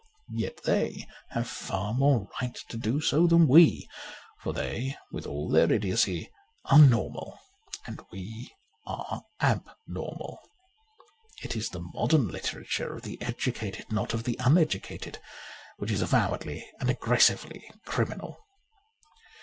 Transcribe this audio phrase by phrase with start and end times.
[0.33, 3.87] Yet they have far more right to do so than we;
[4.39, 6.31] for they, with all their idiotcy,
[6.65, 7.39] are normal
[7.85, 8.51] and we
[8.87, 10.39] are .abnormal.
[11.43, 15.19] It is the modern literature of the educated, not of the uneducated,
[15.77, 18.39] which is avowedly and aggressively criminal.